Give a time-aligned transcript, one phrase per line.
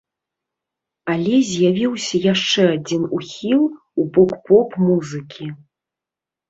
[1.15, 5.45] Але з'явіўся яшчэ адзін ухіл у бок поп-музыкі.